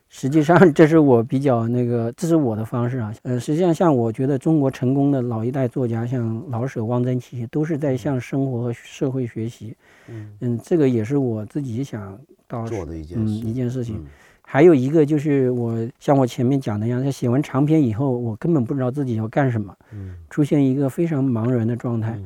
[0.08, 3.14] 实际上，这是我比较那个，这是我的方式啊。
[3.20, 9.76] 呃，实际上，像我觉得中国成功的老一代作家，像老舍、汪曾祺，都是在向生活和社会学习。
[10.08, 14.02] 嗯嗯，这个也是我自己想到做的一件嗯一件事情。
[14.40, 22.18] 还有一个就是我像我前面讲的一样，在写完长篇以后，我根本不知道自己要干什么，嗯，出现一个非常茫然的状态。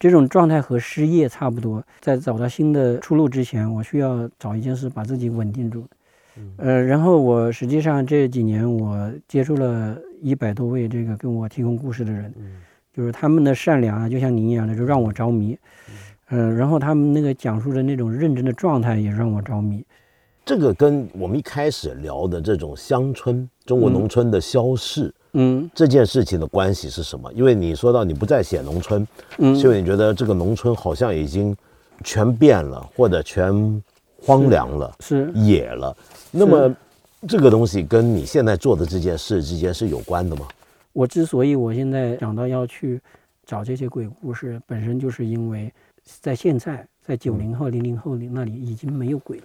[0.00, 5.84] 这种状态和失业差不多，在找到新的出路之前，我需要找一件事把自己稳定住。
[6.56, 12.32] 呃，然后我实际上这几年我接触了一百多位这个跟我提供故事的人，
[12.96, 15.54] 就是他们的善良啊，就像您一样的，就让我着迷。
[16.30, 19.84] 嗯，然后他们那个讲述的那种认真的状态也让我着迷。
[20.46, 25.12] 这个跟我们一开始聊的这种乡村、中国农村的消逝。
[25.32, 27.32] 嗯，这件事情的关系是什么？
[27.32, 29.06] 因为你说到你不再写农村，
[29.38, 31.56] 嗯，所以你觉得这个农村好像已经
[32.02, 33.82] 全变了，或者全
[34.20, 35.96] 荒凉了，是野了。
[36.32, 36.74] 那么
[37.28, 40.48] 这个东西跟你现在做的这件事之间是有关的吗？
[40.92, 43.00] 我之所以我现在想到要去
[43.46, 49.44] 找这些鬼故事，本身就是因为在现在，在九零后、零零后里那里已经没有鬼了，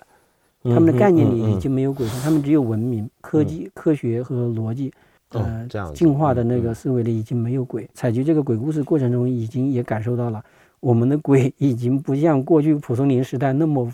[0.63, 4.91] 他们的概念里已经没有鬼了，他们只有文明、科技、科学和逻辑。
[5.39, 7.89] 呃，这样进化的那个思维里已经没有鬼。
[7.93, 10.43] 采集这个鬼故事过程中，已经也感受到了，
[10.80, 13.91] 我们的鬼 已经不像过去蒲松龄时代那么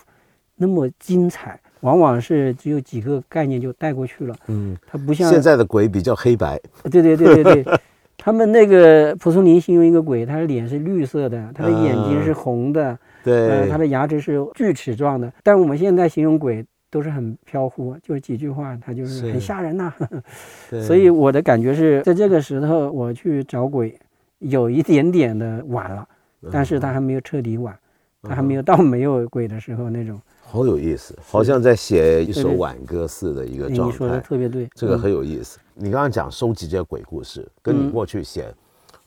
[0.56, 4.36] 那么精彩，往往是只有几个概念就带过去了。
[4.48, 6.60] 嗯，它不像现在的鬼比较黑白。
[6.84, 7.80] 对对对对对，
[8.18, 15.32] 他们那个蒲松龄形容一个鬼，他的脸是绿色的，他的眼睛是红的，对，他的牙齿是锯齿状的。
[15.44, 16.66] 但我们现在形容鬼。
[16.92, 19.92] 都是很飘忽，就是几句话，他就是很吓人呐。
[20.86, 23.98] 所以我的感觉是在这个时候我去找鬼，
[24.40, 26.08] 有一点点的晚了，
[26.52, 27.76] 但是他还没有彻底晚，
[28.22, 30.22] 他还没有到没有鬼的时候那种。
[30.42, 33.94] 好有意思，好像在写一首挽歌似的一个状态。
[33.94, 35.58] 你说的特别对，这个很有意思。
[35.74, 38.54] 你刚刚讲收集这些鬼故事，跟你过去写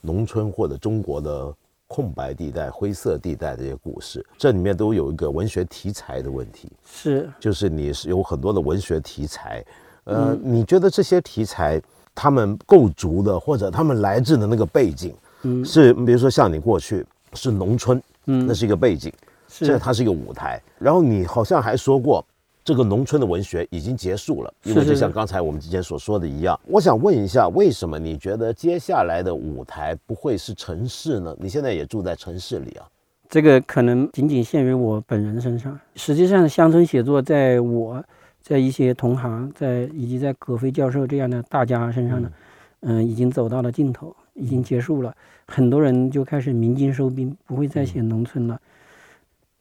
[0.01, 1.55] 农村或者中国的。
[1.95, 9.65] 空白地带、灰色地带的一些故事，这里面都有一个文学题材的问题，是，就是你是有很多的文学题材，
[10.03, 11.81] 呃，你觉得这些题材
[12.13, 19.13] 他们构筑的，或者他们来自的那个背景，嗯，是比如说像你过去是农村，嗯，那是一个背景，
[19.47, 22.27] 是，它是一个舞台，然后你好像还说过。
[22.65, 26.59] 这个农村的文学已经结束了，因为就像刚才我们之前所说的一样。
[26.67, 31.37] 我想问一下，为什么你觉得接下来的舞台不会是城市呢？
[31.39, 32.89] 你现在也住在城市里啊？
[33.29, 35.79] 这个可能仅仅限于我本人身上。
[35.95, 38.03] 实际上，乡村写作在我
[38.41, 42.33] 在一些同行，在以及在葛飞教授这样的大家身上呢，
[42.81, 45.15] 嗯，已经走到了尽头，已经结束了。
[45.47, 48.59] 很多人就开始鸣金收兵，不会再写农村了。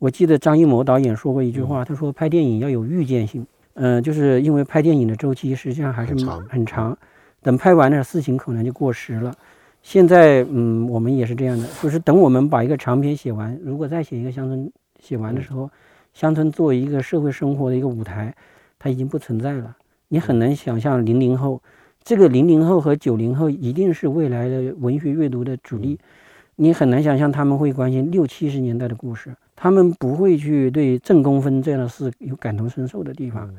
[0.03, 6.13] 我记得张艺谋导演说过一句话，他说拍电影要有预见性，嗯，就是因为拍电影的周期实际上还是
[6.49, 6.97] 很长，
[7.41, 9.33] 等拍完了，事情可能就过时了。
[9.81, 15.69] 现在，嗯，我们也是这样的，就是等我们把一个长篇写完，如果再写一个乡村写完的时候，
[16.13, 18.35] 乡村作为一个社会生活的一个舞台，
[18.77, 19.73] 它已经不存在了。
[20.09, 21.61] 你很难想象零零后，
[22.03, 25.97] 这个零零后和九零后一定是未来的文学阅读的主力。
[26.57, 33.53] 你很难想象他们会关心六七十年代的故事，他们不会去对正公分这样的事有感同身受的地方。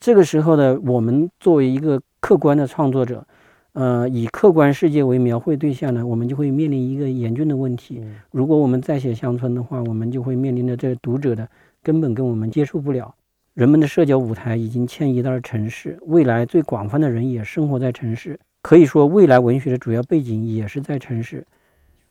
[0.00, 3.26] 这个时候呢，我们作为一个客观的创作者。
[3.74, 8.02] 呃，以客观世界为描绘对象呢，我们就会面临一个严峻的问题。
[8.32, 11.48] 如果我们再写乡村的话，我们就会面临着这读者的
[11.80, 13.14] 根本跟我们接触不了。
[13.54, 18.40] 人们的社交舞台已经迁移到了城市，未来最广泛的人也生活在城市。
[18.62, 21.46] 可以说，未来文学的主要背景也是在城市。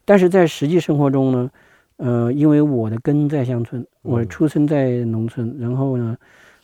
[0.06, 1.50] 但是在实际生活中呢，
[1.98, 6.18] 呃，因为我的根在乡村，我出生在农村，然后呢，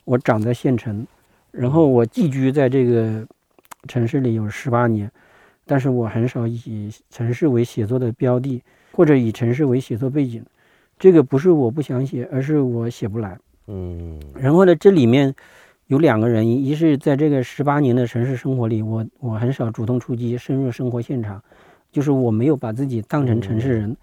[0.06, 1.06] 我长在县城，
[1.52, 3.26] 然后我寄居在这个。
[3.86, 5.12] 城市里有十八年，
[5.65, 10.41] 但是我很少以城市为写作的标的，或者以城市为写作背景。
[10.98, 13.38] 这个不是我不想写，而是我写不来。
[13.67, 14.17] 嗯。
[14.39, 15.36] 然后呢，这里面
[15.88, 21.43] 有两个原因：一是在这个十八年的城市生活里，我我很少主动出击，深入生活现场，
[21.91, 23.98] 就是我没有把自己当成城市人。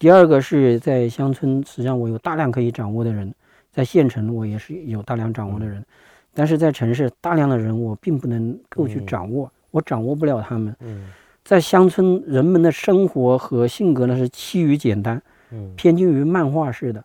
[0.00, 3.28] 第二个是在乡村，实际上我有大量可以掌握的人；
[3.70, 5.84] 在县城，我也是有大量掌握的人。
[6.32, 10.74] 但是在城市，大量的人我并不能够去掌握，我掌握不了他们。
[10.80, 11.06] 嗯
[11.44, 17.04] 在乡村，人们的生活和性格呢是趋于简单，嗯偏近于漫画式的，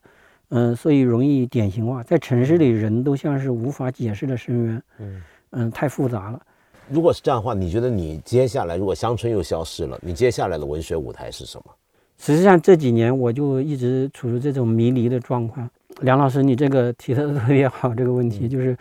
[0.49, 2.01] 嗯，所以容易典型化。
[2.01, 4.83] 在城市里，人都像是无法解释的深渊，
[5.51, 6.41] 嗯，太复杂了。
[6.87, 11.73] 如果是这样的话，你觉得你接下来如果乡村又消失了，你接下来的文学舞台是什么？
[12.25, 15.69] 实际上这几年我就一直处于这种迷离的状况。
[16.01, 18.75] 梁老师，你这个 提的特别好，这个问题就是。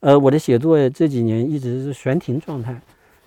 [0.00, 2.80] 呃，我的写作这几年一直是悬停状态，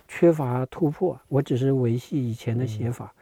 [0.08, 1.18] 缺乏突破。
[1.28, 3.12] 我只是维系以前的写法。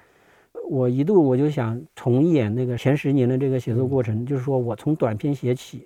[0.68, 5.84] 我一度我就想重演那个前十年的这个写作过程，就是说我从短篇写起，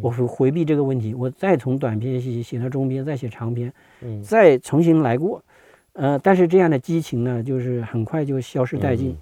[0.00, 3.70] 我会回避这个问题，我再从短篇写写到中篇，再写长篇，
[4.22, 5.42] 再重新来过。
[5.92, 9.14] 呃，但是这样的激情呢，就是很快就消失殆尽，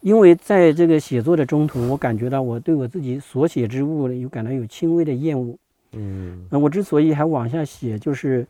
[0.00, 5.56] 因为在这个写作的中途，我感觉到我对我自己所写之物呢，有感到有轻微的厌恶。
[5.92, 8.46] 嗯，那我之所以还往下写，就是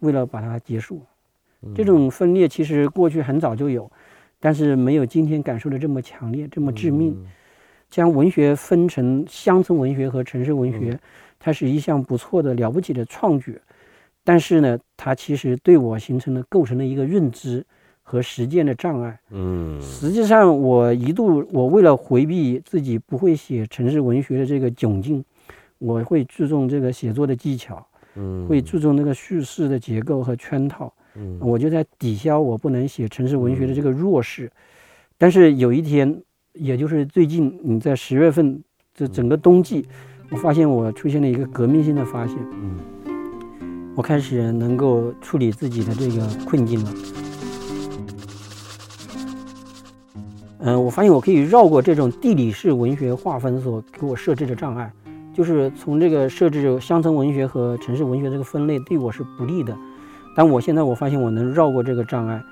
[0.00, 1.00] 为了把它结束。
[1.74, 3.90] 这种分裂其实过去很早就有，
[4.38, 7.16] 但是没有今天感受的这么强烈，这么致命。
[7.90, 10.98] 将文学分成乡村文学和城市文学，
[11.38, 13.60] 它是一项不错的、了不起的创举。
[14.22, 17.64] 但是呢，它其实对我形成了、构成了一个认知
[18.10, 19.16] 和实践的障碍。
[19.30, 25.24] 嗯，实际上我一度，我为了回避自己不会写城市文学的这个窘境。
[25.78, 34.50] 我会注重这个写作的技巧，嗯，会注重那个叙事的结构和圈套，嗯，我就在抵消我不能写城市文学的这个弱势。
[35.16, 36.20] 但是有一天，
[36.52, 39.86] 也就是最近，你在十月份这整个冬季，
[40.30, 42.76] 我发现我出现了一个革命性的发现，嗯，
[43.96, 46.92] 我开始能够处理自己的这个困境了。
[50.62, 54.92] 嗯，我发现我可以绕过这种地理式文学划分所给我设置的障碍。
[55.32, 59.74] 就是从这个设置乡村文学和城市文学这个分类对我是不利的，
[60.36, 62.42] 但我现在我发现我能绕过这个障碍，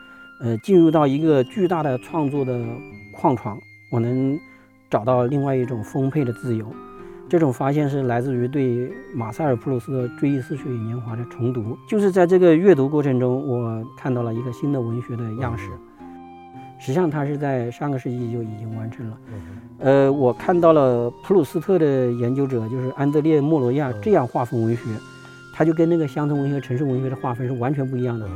[0.40, 2.58] 呃，进入到一个巨大的创作的
[3.12, 3.58] 矿床，
[3.90, 4.38] 我能
[4.88, 6.64] 找到另外一种丰沛的自由。
[7.28, 15.68] 这种发现是来自于对马塞尔·普鲁斯特《追忆似水年华》的重读，就是在这个阅读过程中，我看到了一个新的文学的样式。
[16.78, 19.18] 实际上，它是在上个世纪就已经完成了。
[19.80, 24.82] 呃，我看到了普鲁斯特的研究者，就是安德烈·莫罗亚这样划分文学，
[25.54, 28.26] 他就跟那个乡村文学、城市文学的划分是完全不一样的。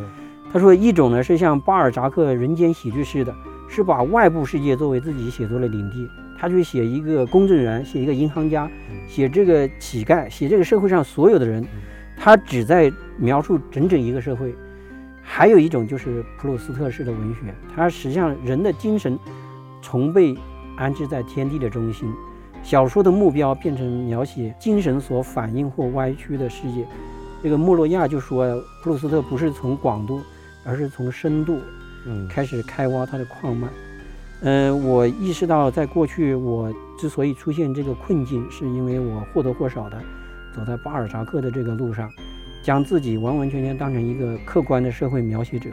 [0.53, 3.35] 他说，一种呢是像巴尔扎克人间喜剧似的，
[3.69, 6.07] 是把外部世界作为自己写作的领地，
[6.39, 8.69] 他去写一个公证人，写一个银行家，
[9.09, 11.65] 写这个乞丐，写这个社会上所有的人，
[12.17, 14.55] 他只在描述整整一个社会。
[15.23, 19.19] 还有一种就是普鲁斯特式的文学，它实际上人的精神
[19.81, 20.37] 从被
[20.77, 22.13] 安置在天地的中心，
[22.63, 26.87] 小说的目标变成描写精神所反映或歪曲的世界。
[27.43, 30.21] 这个莫洛亚就说，普鲁斯特不是从广度，
[30.65, 31.59] 而是从深度，
[32.07, 33.69] 嗯，开始开挖他的矿脉。
[34.43, 40.01] 嗯，我意识到，在过去我之所以出现这个困境，是因为我或多或少的
[40.55, 42.11] 走在巴尔扎克的这个路上。
[42.63, 45.69] 将自己完完全全当成一个客观的社会描写者。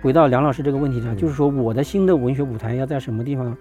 [0.00, 3.56] 回到梁老师这个问题上，就是说我的新的文学舞台要在什么地方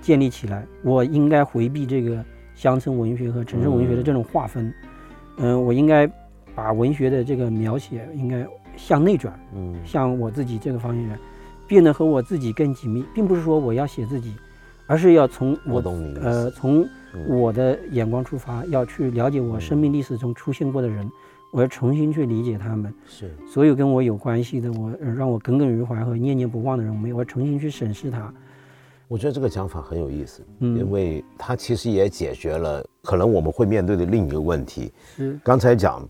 [0.00, 0.66] 建立起来？
[0.82, 2.22] 我应该回避这个
[2.54, 4.72] 乡村文学和城市文学的这种划分。
[5.38, 6.08] 嗯，我应该
[6.54, 8.46] 把文学的这个描写应该
[8.76, 11.18] 向内转，嗯，向我自己这个方向，
[11.66, 14.34] 变得和我自己更紧密，并不是说我要写自己，
[14.86, 15.80] 而是要从我
[16.20, 16.84] 呃从
[17.28, 21.08] 我的眼光出发，要去了解我生命历史中出现过的人，
[21.54, 28.34] 我要重新去理解他们，是所有跟我有关系的，我让我耿耿于怀和念念不忘的人，我要重新去审视他。
[29.06, 34.92] 我觉得这个讲法很有意思，嗯因为它其实也解决了可能我们会面对的另一个问题。
[35.14, 36.04] 是刚才讲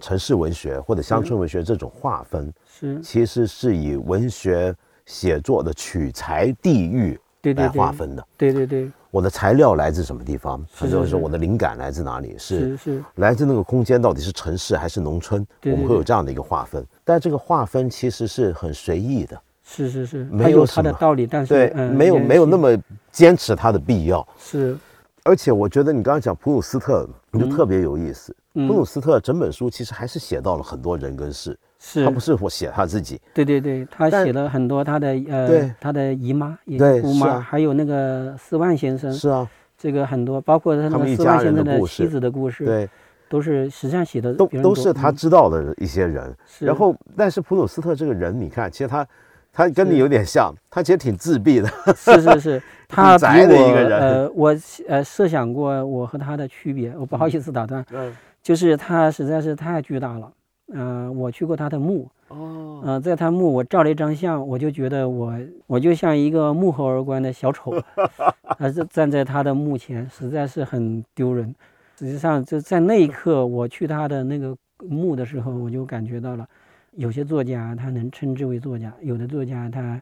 [0.00, 4.74] 城市文学或者乡村文学这种划分，是其实是以文学
[5.06, 8.26] 写作的取材地域来划分的。
[8.36, 10.64] 对对对，我的材料来自什么地方？
[10.76, 12.36] 或者说我的灵感来自哪里？
[12.38, 15.46] 是是来自那个空间到底是城市还是农村？
[15.64, 19.40] 我们会有这样的一个划分，但这个划分其实是很随意的。
[19.64, 22.76] 是是是，没有它的道理，但是对，没有没有那么
[23.12, 24.26] 坚持它的必要。
[24.36, 24.76] 是，
[25.22, 28.34] 而且我觉得你刚刚讲普鲁斯特，你就特别有意思。
[28.52, 33.20] 普鲁斯特整本书其实还是写到了很多人跟事，是他不是我写他自己。
[33.34, 36.56] 对对对，他写了很多他的呃，他的姨妈、
[37.02, 39.12] 姑妈，还有那个斯万先生。
[39.12, 42.88] 是啊，这个很多，包括他那个斯万先生的妻子的故事，对，
[43.28, 46.32] 都是实际上写的都都是他知道的一些人。
[46.46, 49.04] 是，然后但是普鲁斯特这个人，你看，其实他。
[49.52, 51.68] 他跟你有点像，他其实挺自闭的。
[51.96, 54.00] 是是是， 他宅的一个人。
[54.00, 54.56] 呃，我
[54.86, 57.84] 呃设想过我和他的区别，我不好意思打断。
[57.90, 60.30] 嗯，就是他实在是太巨大了。
[60.72, 62.08] 嗯，我去过他的墓。
[62.28, 62.82] 哦。
[62.84, 67.72] 嗯，在他墓，我照了一张相，我就觉得我我就像一个幕后而观的小丑，
[68.58, 71.54] 还是站在他的墓前，实在是很丢人。
[71.98, 76.48] 实际上，就在那一刻，我去他的那个墓的时候，我就感觉到了。
[76.92, 80.00] 有些作家他能称之为作家，有的作家他，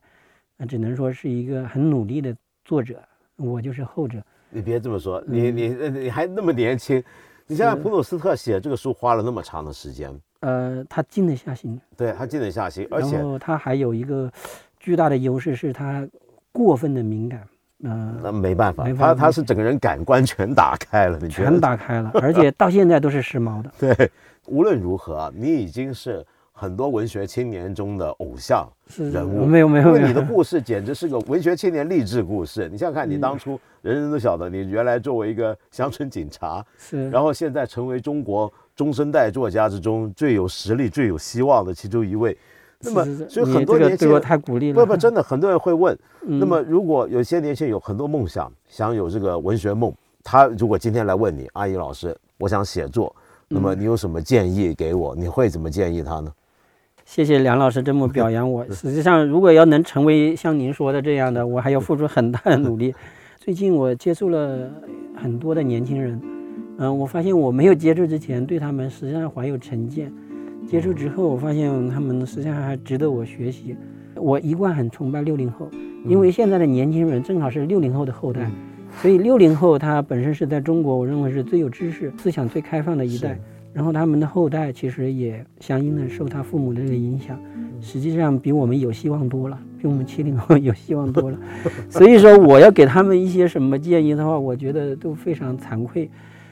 [0.68, 3.00] 只能说是一个很努力的作者。
[3.36, 4.22] 我就是后者。
[4.50, 7.02] 你别这么说，你你你还那么年轻，
[7.46, 10.10] 你像普鲁斯特写这个书花了那么长的时间。
[10.40, 11.80] 呃，他静得下心。
[11.96, 14.30] 对他静得下心，而且他还有一个
[14.78, 16.06] 巨大的优势，是他
[16.52, 17.42] 过分的敏感。
[17.84, 23.70] 嗯，那没办法，他他是整个人感官全打开了，全打开了，而且到现在都是时髦的。
[23.94, 24.10] 对，
[24.46, 26.24] 无论如何，你已经是。
[26.60, 32.68] 很多文学青年中的偶像人物，没有没有，因为你的故事简直是个文学青年励志故事。
[32.68, 42.38] 你想想看，你当初人人都晓得，你原来作为一个乡村警察，是，然后现在成为中国中生代作家之中最有实力、最有希望的其中一位。
[42.78, 44.74] 那么，所以很多年轻人太鼓励了。
[44.74, 53.12] 不不，真的很多人会问， 那么如果有些年轻人有很多梦想，想有这个文学梦，他如果今天来问你，阿姨老师，我想写作，
[53.48, 55.12] 那么你有什么建议给我？
[55.16, 56.32] 你会怎么建议他呢？
[57.04, 58.64] 谢谢梁老师这么表扬我。
[58.70, 62.94] 实际上，如果要能成为像您说的这样的，我还要付出很大的努力。
[63.40, 64.70] 最近我接触了
[65.16, 66.20] 很多的年轻人，
[66.78, 70.12] 嗯，我发现我没有接触之前对他们实际上怀有成见，
[70.66, 73.76] 接触之后我发现他们实际上还值得我学习。
[74.14, 75.68] 我一贯很崇拜六零后，
[76.04, 78.50] 因为现在的年轻人正好是六零后的后代，
[79.02, 83.38] 所以六零后他本身是在中国，我认为是最有知识、思想最开放的一代。
[83.72, 87.38] 然后他们的后代其实也相应的受他父母的这个影响，
[87.80, 91.38] 实际上比我们有希望多了，比我们七零后 有希望多了。
[91.88, 96.08] 所以说我要给他们一些什么建议的话，我觉得都非常惭愧。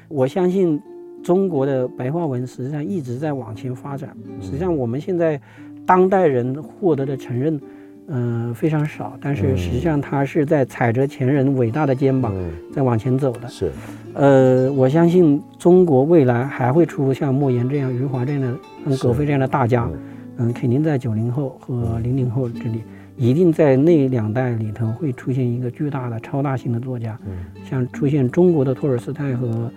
[0.09, 0.81] 我相信
[1.23, 5.41] 中国的白话文实际上一直在往前发展，实际上我们现在
[5.85, 7.61] 当代人获得的承认。
[8.09, 12.33] 嗯，非常少，但是实际上他是在踩着前人伟大的肩膀
[12.73, 13.49] 在往前走的。
[13.49, 13.73] 是，
[14.15, 19.91] 呃，我相信中国未来还会出像莫言这样、余华这样的、像，葛飞这样的大家。
[20.37, 22.85] 嗯，肯定在九零后和零零后这里，
[23.17, 27.19] 一定在那两代里头会出现一个巨大的、超大型的作家。
[27.27, 27.33] 嗯，
[27.69, 29.69] 像出现中国的托尔斯泰和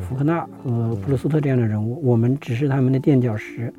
[0.00, 3.72] 福克纳和普鲁斯特这样的人物，我们只是他们的垫脚石。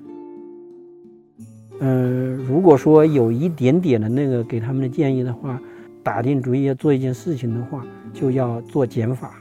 [1.80, 5.62] 嗯，如果说有一点点的那个给他们的建议的话，
[6.02, 9.32] 打定主意要做一件事情的话，就要做减法。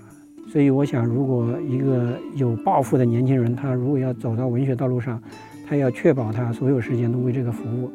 [0.48, 5.20] 所以我想，如果一个有抱负的年轻人，他如果要走到文学道路上，
[5.66, 7.90] 他要确保他所有时间都为这个服务。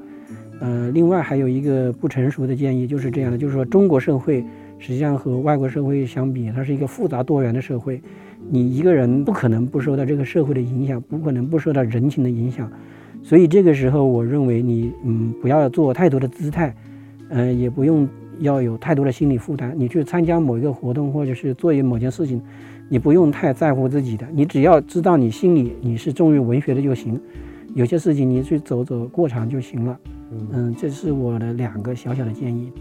[0.59, 4.43] 呃，另外还有一个不成熟的建议，就是这样的，就是说中国社会
[4.80, 8.01] 实际上和外国社会相比，它是一个复杂多元的社会，
[8.50, 12.70] 你一个人不可能不受到这个社会的影响，不可能不受到人情的影响。
[13.24, 16.76] 所以这个时候，我认为你嗯不要做太多的姿态，
[17.30, 18.08] 嗯也不用
[18.39, 19.74] 要有太多的心理负担。
[19.78, 22.42] 你去参加某一个活动或者是做一某件事情，
[22.89, 27.20] 你不用太在乎自己的，你只要知道你心里你是重于文学的就行。
[27.74, 30.00] 有些事情你去走走过场就行了。
[30.52, 32.72] 嗯，这是我的两个小小的建议。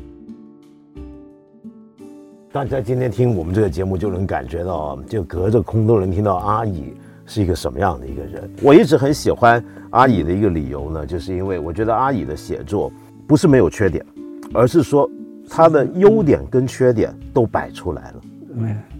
[2.53, 6.92] 大家今天听我们这个节目就能感觉到，就隔着空都能听到阿姨。
[7.24, 8.51] 是一个什么样的一个人。
[8.61, 12.90] 我一直很喜欢阿乙的一个理由呢，就是因为我觉得阿乙的写作
[13.24, 14.05] 不是没有缺点，
[14.53, 15.09] 而是说
[15.48, 18.20] 他的优点跟缺点都摆出来了。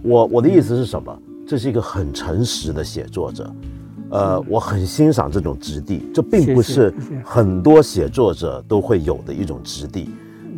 [0.05, 1.19] 我我的意思是什么？
[1.45, 3.53] 这是一个很诚实的写作者，
[4.11, 6.95] 呃，我很欣赏这种质地，这并不是
[7.25, 10.09] 很多写作者都会有的一种质地。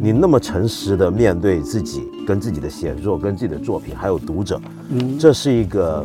[0.02, 6.04] 你那么诚实的面对自己，跟自己的写作，跟自己的作品，还有读者，嗯，这是一个，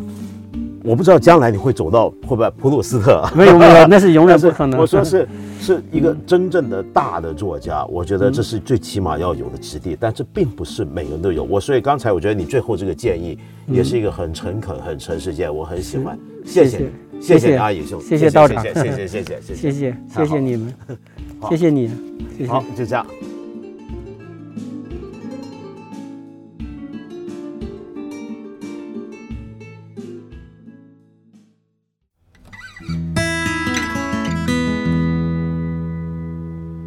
[0.84, 3.28] 我不知道将来你会走到会不会普鲁斯特？
[3.36, 4.80] 没有没有，那是永远 不可能。
[4.80, 5.28] 我说是
[5.60, 11.44] 是一个真正的大的作家，我觉得这是最起码要有的质地，但这并不是每个人都有。
[11.44, 13.36] 我所以刚才我觉得你最后这个建议
[13.66, 16.16] 也是一个很诚恳、很诚实建议，我很喜欢。
[16.46, 20.72] 谢谢，谢谢阿姨兄，谢谢道长，谢谢谢谢谢谢谢谢谢谢你们，
[21.50, 21.90] 谢谢你，
[22.48, 23.04] 好，就这样。